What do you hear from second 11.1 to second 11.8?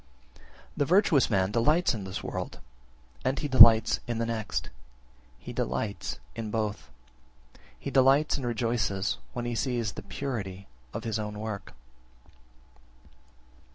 own work.